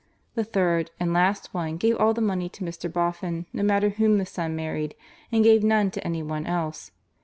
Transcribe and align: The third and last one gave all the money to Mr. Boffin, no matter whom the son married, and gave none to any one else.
The 0.33 0.43
third 0.43 0.89
and 0.99 1.13
last 1.13 1.53
one 1.53 1.77
gave 1.77 1.95
all 1.95 2.11
the 2.11 2.21
money 2.21 2.49
to 2.49 2.63
Mr. 2.63 2.91
Boffin, 2.91 3.45
no 3.53 3.61
matter 3.61 3.89
whom 3.89 4.17
the 4.17 4.25
son 4.25 4.55
married, 4.55 4.95
and 5.31 5.43
gave 5.43 5.63
none 5.63 5.91
to 5.91 6.03
any 6.03 6.23
one 6.23 6.47
else. 6.47 6.89